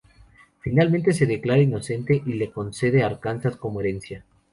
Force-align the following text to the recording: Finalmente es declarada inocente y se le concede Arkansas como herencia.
Finalmente 0.61 1.11
es 1.11 1.19
declarada 1.19 1.61
inocente 1.63 2.23
y 2.25 2.31
se 2.31 2.35
le 2.37 2.49
concede 2.51 3.03
Arkansas 3.03 3.55
como 3.55 3.81
herencia. 3.81 4.25